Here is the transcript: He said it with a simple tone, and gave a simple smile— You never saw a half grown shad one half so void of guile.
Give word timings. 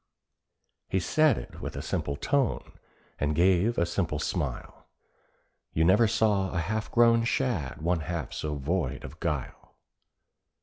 He 0.89 0.99
said 0.99 1.37
it 1.37 1.61
with 1.61 1.75
a 1.75 1.83
simple 1.83 2.15
tone, 2.15 2.73
and 3.19 3.35
gave 3.35 3.77
a 3.77 3.85
simple 3.85 4.17
smile— 4.17 4.87
You 5.73 5.83
never 5.83 6.07
saw 6.07 6.49
a 6.51 6.57
half 6.57 6.91
grown 6.91 7.23
shad 7.23 7.83
one 7.83 7.99
half 7.99 8.33
so 8.33 8.55
void 8.55 9.03
of 9.05 9.19
guile. 9.19 9.75